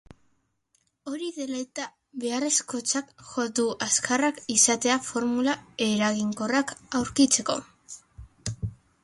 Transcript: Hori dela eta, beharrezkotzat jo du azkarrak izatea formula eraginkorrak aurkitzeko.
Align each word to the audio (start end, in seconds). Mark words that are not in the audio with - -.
Hori 1.09 1.27
dela 1.33 1.59
eta, 1.65 1.83
beharrezkotzat 2.23 3.11
jo 3.33 3.45
du 3.61 3.67
azkarrak 3.89 4.41
izatea 4.55 4.97
formula 5.11 5.55
eraginkorrak 5.91 6.75
aurkitzeko. 7.03 7.61